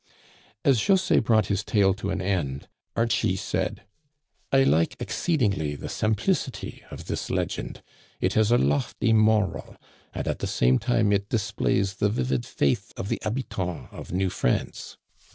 [0.65, 3.83] As José brought his tale to an end, Archie said:
[4.51, 7.83] I like exceedingly the simplicity of this legend.
[8.19, 9.75] It has a lofty moral,
[10.11, 14.31] and at the same time it displays the vivid faith of the habitants of New
[14.31, 14.97] France.